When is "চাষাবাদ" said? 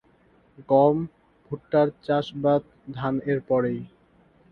2.03-2.61